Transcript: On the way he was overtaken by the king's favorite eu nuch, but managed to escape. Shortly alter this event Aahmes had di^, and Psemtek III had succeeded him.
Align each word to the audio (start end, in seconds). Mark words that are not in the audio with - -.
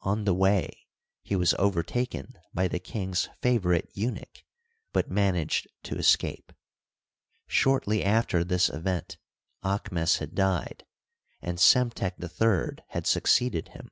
On 0.00 0.24
the 0.24 0.32
way 0.32 0.86
he 1.22 1.36
was 1.36 1.52
overtaken 1.58 2.38
by 2.54 2.66
the 2.66 2.78
king's 2.78 3.28
favorite 3.42 3.90
eu 3.92 4.10
nuch, 4.10 4.42
but 4.94 5.10
managed 5.10 5.68
to 5.82 5.96
escape. 5.96 6.50
Shortly 7.46 8.02
alter 8.02 8.42
this 8.42 8.70
event 8.70 9.18
Aahmes 9.62 10.16
had 10.16 10.30
di^, 10.34 10.80
and 11.42 11.58
Psemtek 11.58 12.12
III 12.18 12.86
had 12.88 13.06
succeeded 13.06 13.68
him. 13.68 13.90